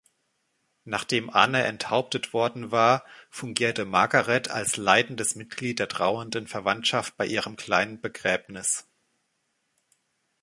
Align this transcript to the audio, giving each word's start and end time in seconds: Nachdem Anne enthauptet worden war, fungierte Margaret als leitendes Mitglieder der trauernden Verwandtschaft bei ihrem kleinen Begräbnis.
Nachdem 0.83 1.29
Anne 1.29 1.63
enthauptet 1.65 2.33
worden 2.33 2.71
war, 2.71 3.03
fungierte 3.29 3.85
Margaret 3.85 4.49
als 4.49 4.75
leitendes 4.75 5.35
Mitglieder 5.35 5.85
der 5.85 5.89
trauernden 5.95 6.47
Verwandtschaft 6.47 7.17
bei 7.17 7.27
ihrem 7.27 7.55
kleinen 7.55 8.01
Begräbnis. 8.01 8.87